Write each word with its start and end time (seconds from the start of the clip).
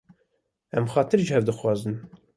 Em 0.81 0.85
xatir 0.95 1.21
ji 1.27 1.33
hev 1.37 1.43
dixwazin. 1.51 1.95